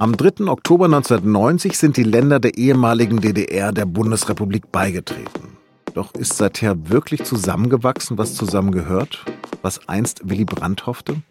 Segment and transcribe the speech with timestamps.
[0.00, 0.48] Am 3.
[0.48, 5.56] Oktober 1990 sind die Länder der ehemaligen DDR der Bundesrepublik beigetreten.
[5.94, 9.24] Doch ist seither wirklich zusammengewachsen, was zusammengehört?
[9.62, 11.22] Was einst Willy Brandt hoffte?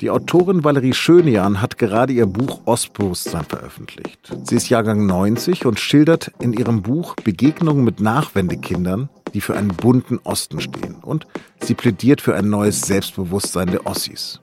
[0.00, 4.32] Die Autorin Valerie Schönjan hat gerade ihr Buch Ostbewusstsein veröffentlicht.
[4.44, 9.68] Sie ist Jahrgang 90 und schildert in ihrem Buch Begegnungen mit Nachwendekindern, die für einen
[9.68, 10.94] bunten Osten stehen.
[11.02, 11.26] Und
[11.60, 14.40] sie plädiert für ein neues Selbstbewusstsein der Ossis.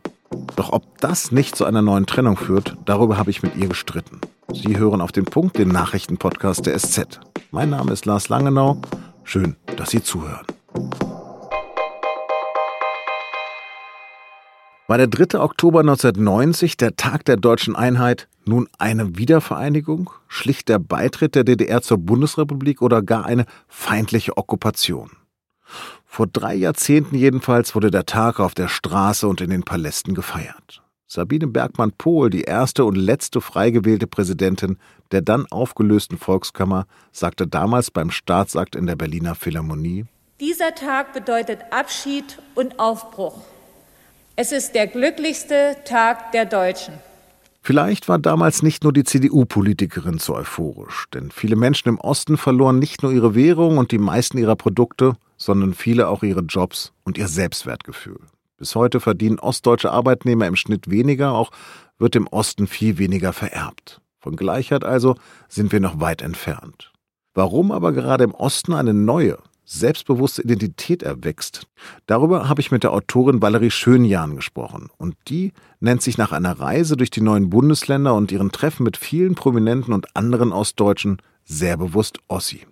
[0.55, 4.21] Doch ob das nicht zu einer neuen Trennung führt, darüber habe ich mit ihr gestritten.
[4.53, 7.20] Sie hören auf den Punkt den Nachrichtenpodcast der SZ.
[7.52, 8.77] Mein Name ist Lars Langenau.
[9.23, 10.45] Schön, dass Sie zuhören.
[14.88, 15.40] War der 3.
[15.40, 21.81] Oktober 1990, der Tag der deutschen Einheit, nun eine Wiedervereinigung, schlicht der Beitritt der DDR
[21.81, 25.09] zur Bundesrepublik oder gar eine feindliche Okkupation?
[26.05, 30.82] Vor drei Jahrzehnten jedenfalls wurde der Tag auf der Straße und in den Palästen gefeiert.
[31.08, 34.77] Sabine Bergmann-Pohl, die erste und letzte frei gewählte Präsidentin
[35.12, 40.05] der dann aufgelösten Volkskammer, sagte damals beim Staatsakt in der Berliner Philharmonie:
[40.40, 43.41] Dieser Tag bedeutet Abschied und Aufbruch.
[44.35, 46.96] Es ist der glücklichste Tag der Deutschen.
[47.66, 52.77] Vielleicht war damals nicht nur die CDU-Politikerin so euphorisch, denn viele Menschen im Osten verloren
[52.77, 57.18] nicht nur ihre Währung und die meisten ihrer Produkte, sondern viele auch ihre Jobs und
[57.18, 58.20] ihr Selbstwertgefühl.
[58.57, 61.49] Bis heute verdienen ostdeutsche Arbeitnehmer im Schnitt weniger, auch
[61.98, 64.00] wird im Osten viel weniger vererbt.
[64.19, 65.16] Von Gleichheit also
[65.50, 66.91] sind wir noch weit entfernt.
[67.34, 71.68] Warum aber gerade im Osten eine neue, selbstbewusste Identität erwächst.
[72.06, 74.90] Darüber habe ich mit der Autorin Valerie Schönjahn gesprochen.
[74.97, 78.97] Und die nennt sich nach einer Reise durch die neuen Bundesländer und ihren Treffen mit
[78.97, 82.66] vielen Prominenten und anderen Ostdeutschen sehr bewusst Ossi.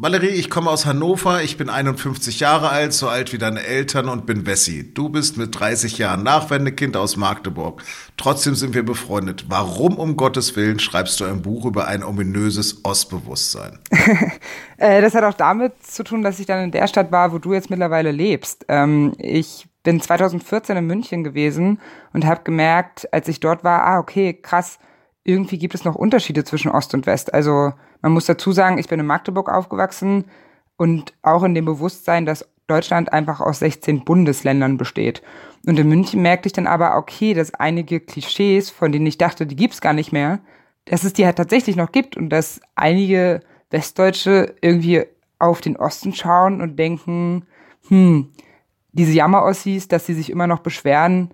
[0.00, 4.08] Valerie, ich komme aus Hannover, ich bin 51 Jahre alt, so alt wie deine Eltern
[4.08, 4.94] und bin Wessi.
[4.94, 7.82] Du bist mit 30 Jahren Nachwendekind aus Magdeburg.
[8.16, 9.46] Trotzdem sind wir befreundet.
[9.48, 13.80] Warum um Gottes Willen schreibst du ein Buch über ein ominöses Ostbewusstsein?
[14.80, 17.38] Äh, das hat auch damit zu tun, dass ich dann in der Stadt war, wo
[17.38, 18.64] du jetzt mittlerweile lebst.
[18.68, 21.80] Ähm, ich bin 2014 in München gewesen
[22.12, 24.78] und habe gemerkt, als ich dort war, ah, okay, krass,
[25.28, 27.34] irgendwie gibt es noch Unterschiede zwischen Ost und West.
[27.34, 30.24] Also man muss dazu sagen, ich bin in Magdeburg aufgewachsen
[30.78, 35.22] und auch in dem Bewusstsein, dass Deutschland einfach aus 16 Bundesländern besteht.
[35.66, 39.46] Und in München merkte ich dann aber, okay, dass einige Klischees, von denen ich dachte,
[39.46, 40.40] die gibt's gar nicht mehr,
[40.86, 43.40] dass es die halt tatsächlich noch gibt und dass einige
[43.70, 45.04] Westdeutsche irgendwie
[45.38, 47.44] auf den Osten schauen und denken,
[47.88, 48.30] hm,
[48.92, 51.30] diese Jammerossis, dass sie sich immer noch beschweren,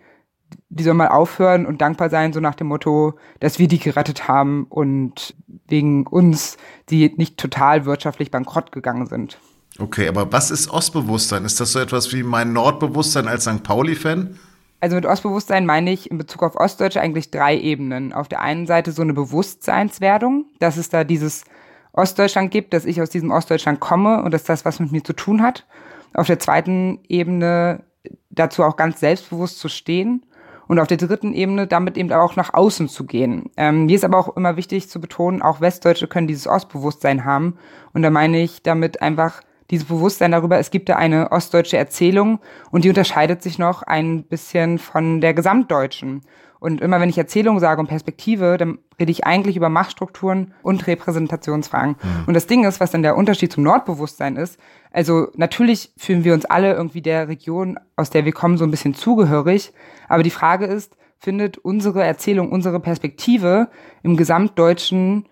[0.68, 4.28] die sollen mal aufhören und dankbar sein, so nach dem Motto, dass wir die gerettet
[4.28, 5.34] haben und
[5.68, 6.56] wegen uns,
[6.90, 9.38] die nicht total wirtschaftlich bankrott gegangen sind.
[9.78, 11.44] Okay, aber was ist Ostbewusstsein?
[11.44, 13.62] Ist das so etwas wie mein Nordbewusstsein als St.
[13.62, 14.38] Pauli-Fan?
[14.80, 18.12] Also mit Ostbewusstsein meine ich in Bezug auf Ostdeutsche eigentlich drei Ebenen.
[18.12, 21.44] Auf der einen Seite so eine Bewusstseinswerdung, dass es da dieses
[21.92, 25.12] Ostdeutschland gibt, dass ich aus diesem Ostdeutschland komme und dass das was mit mir zu
[25.12, 25.66] tun hat.
[26.12, 27.84] Auf der zweiten Ebene
[28.30, 30.26] dazu auch ganz selbstbewusst zu stehen
[30.68, 33.50] und auf der dritten Ebene damit eben auch nach außen zu gehen.
[33.56, 37.56] Ähm, mir ist aber auch immer wichtig zu betonen, auch Westdeutsche können dieses Ostbewusstsein haben.
[37.92, 42.40] Und da meine ich damit einfach dieses Bewusstsein darüber, es gibt da eine ostdeutsche Erzählung
[42.70, 46.22] und die unterscheidet sich noch ein bisschen von der gesamtdeutschen.
[46.64, 50.86] Und immer wenn ich Erzählung sage und Perspektive, dann rede ich eigentlich über Machtstrukturen und
[50.86, 51.96] Repräsentationsfragen.
[52.02, 52.24] Mhm.
[52.26, 54.58] Und das Ding ist, was dann der Unterschied zum Nordbewusstsein ist,
[54.90, 58.70] also natürlich fühlen wir uns alle irgendwie der Region, aus der wir kommen, so ein
[58.70, 59.74] bisschen zugehörig.
[60.08, 63.68] Aber die Frage ist, findet unsere Erzählung, unsere Perspektive
[64.02, 65.26] im gesamtdeutschen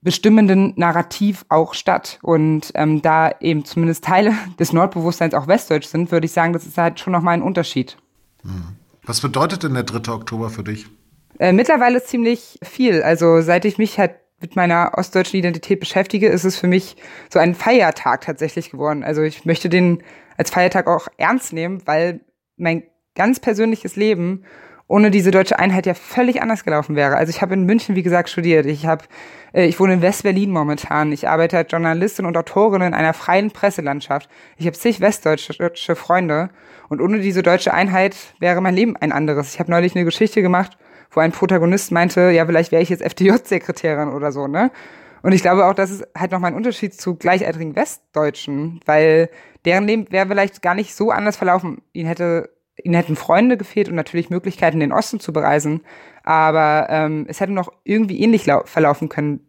[0.00, 2.20] bestimmenden Narrativ auch statt.
[2.22, 6.66] Und ähm, da eben zumindest Teile des Nordbewusstseins auch westdeutsch sind, würde ich sagen, das
[6.66, 7.96] ist halt schon nochmal ein Unterschied.
[8.44, 8.76] Mhm.
[9.08, 10.12] Was bedeutet denn der 3.
[10.12, 10.86] Oktober für dich?
[11.38, 13.02] Äh, mittlerweile ziemlich viel.
[13.02, 16.94] Also seit ich mich halt mit meiner ostdeutschen Identität beschäftige, ist es für mich
[17.32, 19.02] so ein Feiertag tatsächlich geworden.
[19.02, 20.02] Also ich möchte den
[20.36, 22.20] als Feiertag auch ernst nehmen, weil
[22.58, 22.82] mein
[23.14, 24.44] ganz persönliches Leben
[24.88, 27.16] ohne diese deutsche Einheit ja völlig anders gelaufen wäre.
[27.16, 28.66] Also ich habe in München, wie gesagt, studiert.
[28.66, 29.04] Ich habe,
[29.52, 31.12] äh, ich wohne in West-Berlin momentan.
[31.12, 34.28] Ich arbeite als Journalistin und Autorin in einer freien Presselandschaft.
[34.56, 36.48] Ich habe zig westdeutsche Freunde
[36.88, 39.54] und ohne diese deutsche Einheit wäre mein Leben ein anderes.
[39.54, 40.78] Ich habe neulich eine Geschichte gemacht,
[41.10, 44.70] wo ein Protagonist meinte, ja, vielleicht wäre ich jetzt FDJ-Sekretärin oder so, ne?
[45.20, 49.30] Und ich glaube auch, das ist halt nochmal ein Unterschied zu gleichaltrigen Westdeutschen, weil
[49.64, 51.82] deren Leben wäre vielleicht gar nicht so anders verlaufen.
[51.92, 52.50] Ihnen hätte,
[52.82, 55.82] ihnen hätten Freunde gefehlt und natürlich Möglichkeiten, den Osten zu bereisen.
[56.24, 59.40] Aber ähm, es hätte noch irgendwie ähnlich verlaufen können.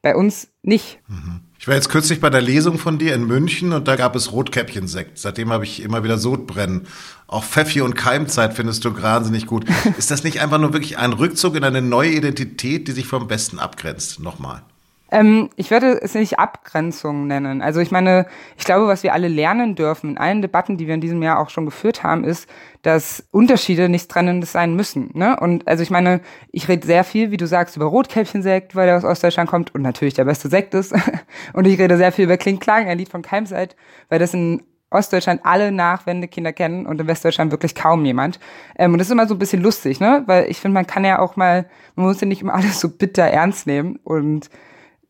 [0.00, 1.00] Bei uns nicht.
[1.08, 1.40] Mhm.
[1.60, 4.30] Ich war jetzt kürzlich bei der Lesung von dir in München und da gab es
[4.30, 5.18] Rotkäppchensekt.
[5.18, 6.86] Seitdem habe ich immer wieder Sodbrennen.
[7.26, 9.66] Auch Pfeffi und Keimzeit findest du wahnsinnig gut.
[9.98, 13.26] Ist das nicht einfach nur wirklich ein Rückzug in eine neue Identität, die sich vom
[13.26, 14.20] Besten abgrenzt?
[14.20, 14.62] Nochmal.
[15.10, 17.62] Ähm, ich würde es nicht Abgrenzung nennen.
[17.62, 18.26] Also ich meine,
[18.56, 21.38] ich glaube, was wir alle lernen dürfen in allen Debatten, die wir in diesem Jahr
[21.38, 22.48] auch schon geführt haben, ist,
[22.82, 25.10] dass Unterschiede nichts Trennendes sein müssen.
[25.14, 25.38] Ne?
[25.40, 26.20] Und also ich meine,
[26.52, 29.82] ich rede sehr viel, wie du sagst, über Rotkäppchensekt, weil der aus Ostdeutschland kommt und
[29.82, 30.94] natürlich der beste Sekt ist.
[31.54, 33.76] und ich rede sehr viel über Kling Klang, ein Lied von Keimseit,
[34.08, 38.40] weil das in Ostdeutschland alle Nachwendekinder kennen und in Westdeutschland wirklich kaum jemand.
[38.76, 40.22] Ähm, und das ist immer so ein bisschen lustig, ne?
[40.26, 42.88] Weil ich finde, man kann ja auch mal, man muss ja nicht immer alles so
[42.88, 44.48] bitter ernst nehmen und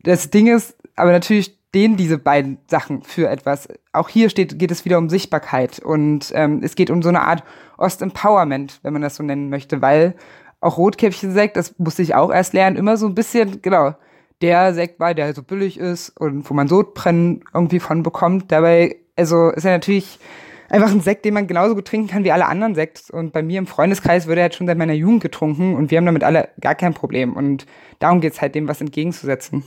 [0.09, 3.69] das Ding ist, aber natürlich stehen diese beiden Sachen für etwas.
[3.93, 7.21] Auch hier steht, geht es wieder um Sichtbarkeit und ähm, es geht um so eine
[7.21, 7.45] Art
[7.77, 10.15] Ost-Empowerment, wenn man das so nennen möchte, weil
[10.61, 13.95] auch Rotkäppchen-Sekt, das musste ich auch erst lernen, immer so ein bisschen, genau,
[14.41, 18.51] der Sekt war, der so billig ist und wo man Sodbrennen irgendwie von bekommt.
[18.51, 20.19] Dabei, also ist ja natürlich
[20.71, 23.11] einfach ein Sekt, den man genauso gut trinken kann wie alle anderen Sekt.
[23.11, 25.99] Und bei mir im Freundeskreis wird er halt schon seit meiner Jugend getrunken und wir
[25.99, 27.35] haben damit alle gar kein Problem.
[27.35, 27.67] Und
[27.99, 29.65] darum geht's halt, dem was entgegenzusetzen.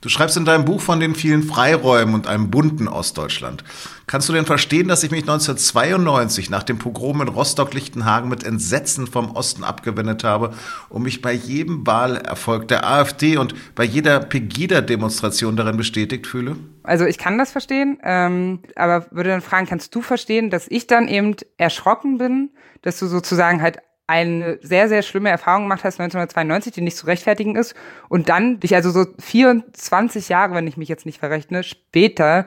[0.00, 3.64] Du schreibst in deinem Buch von den vielen Freiräumen und einem bunten Ostdeutschland.
[4.06, 9.08] Kannst du denn verstehen, dass ich mich 1992 nach dem Pogrom in Rostock-Lichtenhagen mit Entsetzen
[9.08, 10.54] vom Osten abgewendet habe
[10.88, 16.56] und mich bei jedem Wahlerfolg der AfD und bei jeder Pegida-Demonstration darin bestätigt fühle?
[16.84, 20.86] Also ich kann das verstehen, ähm, aber würde dann fragen, kannst du verstehen, dass ich
[20.86, 22.50] dann eben erschrocken bin,
[22.82, 27.06] dass du sozusagen halt eine sehr, sehr schlimme Erfahrung gemacht hast 1992, die nicht zu
[27.06, 27.74] rechtfertigen ist
[28.08, 32.46] und dann dich also so 24 Jahre, wenn ich mich jetzt nicht verrechne, später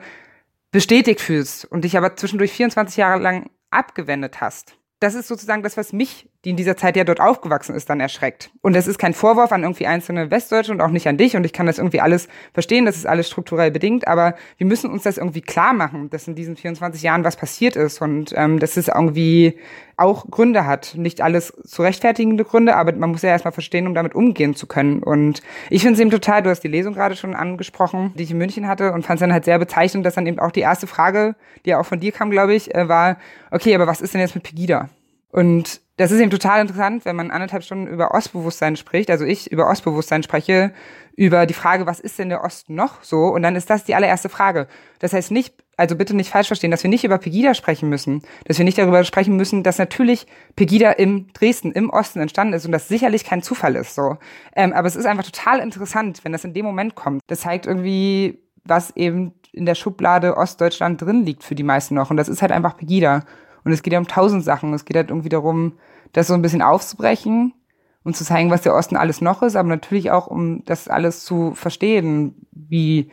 [0.72, 4.74] bestätigt fühlst und dich aber zwischendurch 24 Jahre lang abgewendet hast.
[4.98, 8.00] Das ist sozusagen das, was mich, die in dieser Zeit ja dort aufgewachsen ist, dann
[8.00, 8.50] erschreckt.
[8.62, 11.36] Und das ist kein Vorwurf an irgendwie einzelne Westdeutsche und auch nicht an dich.
[11.36, 14.08] Und ich kann das irgendwie alles verstehen, das ist alles strukturell bedingt.
[14.08, 17.76] Aber wir müssen uns das irgendwie klar machen, dass in diesen 24 Jahren was passiert
[17.76, 19.56] ist und ähm, dass es irgendwie
[19.96, 20.94] auch Gründe hat.
[20.96, 24.66] Nicht alles zu rechtfertigende Gründe, aber man muss ja erstmal verstehen, um damit umgehen zu
[24.66, 25.00] können.
[25.00, 28.32] Und ich finde es eben total, du hast die Lesung gerade schon angesprochen, die ich
[28.32, 30.60] in München hatte und fand es dann halt sehr bezeichnend, dass dann eben auch die
[30.60, 33.16] erste Frage, die ja auch von dir kam, glaube ich, äh, war,
[33.52, 34.88] okay, aber was ist denn jetzt mit Pegida?
[35.30, 39.52] Und das ist eben total interessant, wenn man anderthalb Stunden über Ostbewusstsein spricht, also ich
[39.52, 40.72] über Ostbewusstsein spreche,
[41.16, 43.26] über die Frage, was ist denn der Osten noch so?
[43.26, 44.66] Und dann ist das die allererste Frage.
[44.98, 48.22] Das heißt nicht, also bitte nicht falsch verstehen, dass wir nicht über Pegida sprechen müssen,
[48.46, 52.64] dass wir nicht darüber sprechen müssen, dass natürlich Pegida im Dresden, im Osten entstanden ist
[52.64, 54.16] und das sicherlich kein Zufall ist, so.
[54.56, 57.20] Ähm, aber es ist einfach total interessant, wenn das in dem Moment kommt.
[57.26, 62.10] Das zeigt irgendwie, was eben in der Schublade Ostdeutschland drin liegt für die meisten noch.
[62.10, 63.24] Und das ist halt einfach Pegida.
[63.64, 64.74] Und es geht ja um tausend Sachen.
[64.74, 65.74] Es geht halt irgendwie darum,
[66.12, 67.54] das so ein bisschen aufzubrechen
[68.02, 71.24] und zu zeigen, was der Osten alles noch ist, aber natürlich auch, um das alles
[71.24, 73.10] zu verstehen, wie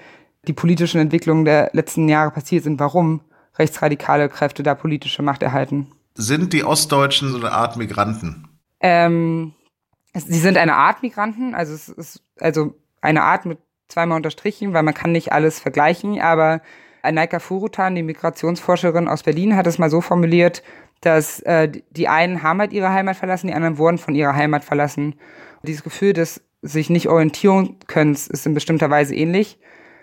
[0.47, 3.21] die politischen Entwicklungen der letzten Jahre passiert sind, warum
[3.57, 5.91] rechtsradikale Kräfte da politische Macht erhalten.
[6.15, 8.47] Sind die Ostdeutschen so eine Art Migranten?
[8.79, 9.53] Ähm,
[10.13, 13.59] sie sind eine Art Migranten, also es ist also eine Art mit
[13.89, 16.61] zweimal unterstrichen, weil man kann nicht alles vergleichen, aber
[17.01, 20.63] Anaika Furutan, die Migrationsforscherin aus Berlin, hat es mal so formuliert,
[21.01, 24.63] dass äh, die einen haben halt ihre Heimat verlassen, die anderen wurden von ihrer Heimat
[24.63, 25.13] verlassen.
[25.13, 29.59] Und dieses Gefühl des sich nicht orientieren können, ist in bestimmter Weise ähnlich.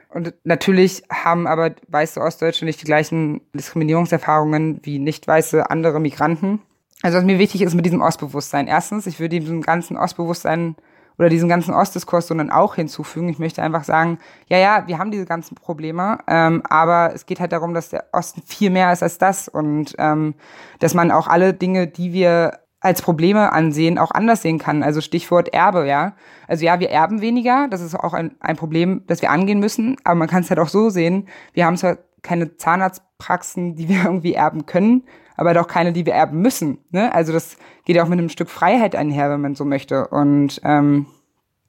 [0.08, 6.62] Und natürlich haben aber weiße Ostdeutsche nicht die gleichen Diskriminierungserfahrungen wie nicht weiße andere Migranten.
[7.02, 8.68] Also was mir wichtig ist mit diesem Ostbewusstsein.
[8.68, 10.76] Erstens, ich würde diesem ganzen Ostbewusstsein
[11.18, 13.28] oder diesen ganzen Ostdiskurs, sondern auch hinzufügen.
[13.28, 14.18] Ich möchte einfach sagen,
[14.48, 18.04] ja, ja, wir haben diese ganzen Probleme, ähm, aber es geht halt darum, dass der
[18.12, 20.34] Osten viel mehr ist als das und ähm,
[20.78, 24.82] dass man auch alle Dinge, die wir als Probleme ansehen, auch anders sehen kann.
[24.82, 26.14] Also Stichwort Erbe, ja.
[26.46, 29.96] Also ja, wir erben weniger, das ist auch ein, ein Problem, das wir angehen müssen,
[30.04, 34.02] aber man kann es halt auch so sehen, wir haben zwar keine Zahnarztpraxen, die wir
[34.04, 35.04] irgendwie erben können,
[35.36, 36.78] aber doch keine, die wir erben müssen.
[36.90, 37.12] Ne?
[37.12, 40.08] Also das geht ja auch mit einem Stück Freiheit einher, wenn man so möchte.
[40.08, 41.06] Und ähm,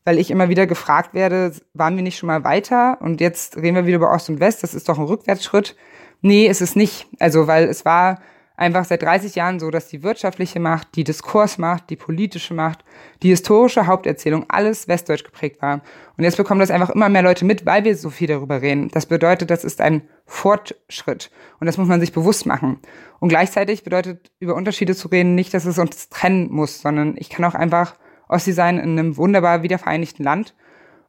[0.05, 2.97] weil ich immer wieder gefragt werde, waren wir nicht schon mal weiter?
[3.01, 5.75] Und jetzt reden wir wieder über Ost und West, das ist doch ein Rückwärtsschritt.
[6.21, 7.07] Nee, ist es nicht.
[7.19, 8.21] Also, weil es war
[8.57, 12.83] einfach seit 30 Jahren so, dass die wirtschaftliche Macht, die Diskursmacht, die politische Macht,
[13.21, 15.81] die historische Haupterzählung alles westdeutsch geprägt war.
[16.17, 18.89] Und jetzt bekommen das einfach immer mehr Leute mit, weil wir so viel darüber reden.
[18.89, 21.31] Das bedeutet, das ist ein Fortschritt.
[21.59, 22.79] Und das muss man sich bewusst machen.
[23.19, 27.29] Und gleichzeitig bedeutet, über Unterschiede zu reden, nicht, dass es uns trennen muss, sondern ich
[27.29, 27.95] kann auch einfach
[28.27, 30.53] Ossi sein in einem wunderbar wiedervereinigten Land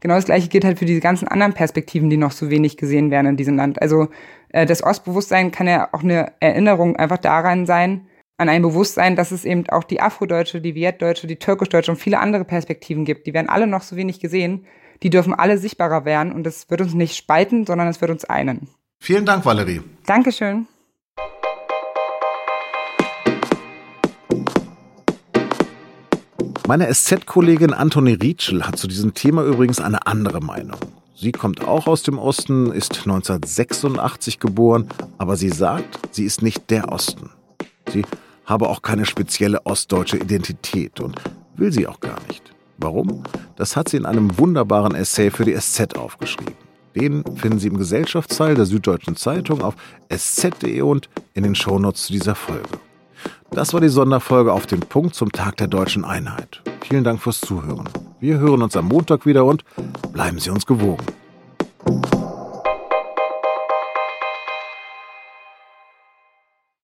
[0.00, 3.10] Genau das gleiche gilt halt für diese ganzen anderen Perspektiven, die noch so wenig gesehen
[3.10, 3.82] werden in diesem Land.
[3.82, 4.08] Also
[4.50, 9.32] äh, das Ostbewusstsein kann ja auch eine Erinnerung einfach daran sein, an ein Bewusstsein, dass
[9.32, 13.26] es eben auch die Afrodeutsche, die Vietdeutsche, die Türkischdeutsche und viele andere Perspektiven gibt.
[13.26, 14.64] Die werden alle noch so wenig gesehen.
[15.02, 18.24] Die dürfen alle sichtbarer werden und es wird uns nicht spalten, sondern es wird uns
[18.24, 18.68] einen.
[19.00, 19.82] Vielen Dank, Valerie.
[20.06, 20.66] Dankeschön.
[26.68, 30.78] Meine SZ-Kollegin Antoni Rietschel hat zu diesem Thema übrigens eine andere Meinung.
[31.16, 36.68] Sie kommt auch aus dem Osten, ist 1986 geboren, aber sie sagt, sie ist nicht
[36.68, 37.30] der Osten.
[37.90, 38.04] Sie
[38.44, 41.16] habe auch keine spezielle ostdeutsche Identität und
[41.56, 42.42] will sie auch gar nicht.
[42.76, 43.22] Warum?
[43.56, 46.52] Das hat sie in einem wunderbaren Essay für die SZ aufgeschrieben.
[46.94, 49.74] Den finden Sie im Gesellschaftsteil der Süddeutschen Zeitung auf
[50.10, 52.78] sz.de und in den Shownotes zu dieser Folge.
[53.50, 56.62] Das war die Sonderfolge auf den Punkt zum Tag der deutschen Einheit.
[56.82, 57.88] Vielen Dank fürs Zuhören.
[58.20, 59.64] Wir hören uns am Montag wieder und
[60.12, 61.04] bleiben Sie uns gewogen.